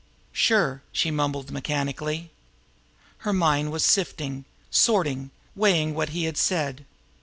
"Sure!" 0.33 0.81
she 0.91 1.11
mumbled 1.11 1.51
mechanically. 1.51 2.31
Her 3.19 3.33
mind 3.33 3.71
was 3.71 3.85
sifting, 3.85 4.45
sorting, 4.71 5.29
weighing 5.55 5.93
what 5.93 6.09
he 6.09 6.23
had 6.23 6.37
said. 6.37 6.87